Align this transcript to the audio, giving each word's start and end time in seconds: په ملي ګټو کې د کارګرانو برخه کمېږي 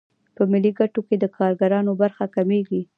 په 0.35 0.43
ملي 0.51 0.71
ګټو 0.79 0.99
کې 1.07 1.15
د 1.19 1.25
کارګرانو 1.37 1.91
برخه 2.01 2.25
کمېږي 2.35 2.81